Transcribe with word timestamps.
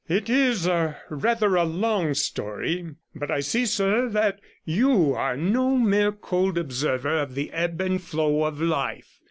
It 0.09 0.31
is 0.31 0.67
rather 1.11 1.55
a 1.55 1.63
long 1.63 2.15
story, 2.15 2.95
but 3.13 3.29
I 3.29 3.41
see, 3.41 3.67
sir, 3.67 4.09
that 4.09 4.39
you 4.65 5.13
are 5.13 5.37
no 5.37 5.77
mere 5.77 6.11
cold 6.11 6.57
observer 6.57 7.19
of 7.19 7.35
the 7.35 7.51
ebb 7.51 7.79
and 7.81 8.01
flow 8.01 8.45
of 8.45 8.59
life. 8.59 9.19